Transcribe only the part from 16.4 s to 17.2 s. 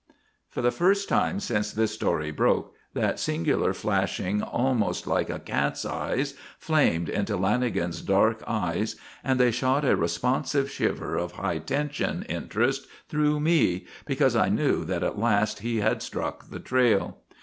the trail.